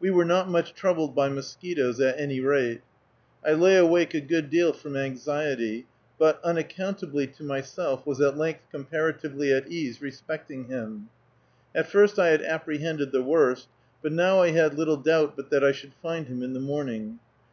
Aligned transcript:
We 0.00 0.10
were 0.10 0.24
not 0.24 0.48
much 0.48 0.74
troubled 0.74 1.14
by 1.14 1.28
mosquitoes 1.28 2.00
at 2.00 2.18
any 2.18 2.40
rate. 2.40 2.80
I 3.46 3.52
lay 3.52 3.76
awake 3.76 4.14
a 4.14 4.20
good 4.20 4.50
deal 4.50 4.72
from 4.72 4.96
anxiety, 4.96 5.86
but, 6.18 6.40
unaccountably 6.42 7.28
to 7.28 7.44
myself, 7.44 8.04
was 8.04 8.20
at 8.20 8.36
length 8.36 8.62
comparatively 8.72 9.52
at 9.52 9.70
ease 9.70 10.02
respecting 10.02 10.64
him. 10.64 11.08
At 11.72 11.86
first 11.86 12.18
I 12.18 12.30
had 12.30 12.42
apprehended 12.42 13.12
the 13.12 13.22
worst, 13.22 13.68
but 14.02 14.10
now 14.12 14.42
I 14.42 14.48
had 14.50 14.76
little 14.76 14.96
doubt 14.96 15.36
but 15.36 15.50
that 15.50 15.62
I 15.62 15.70
should 15.70 15.94
find 16.02 16.26
him 16.26 16.42
in 16.42 16.52
the 16.52 16.58
morning. 16.58 17.20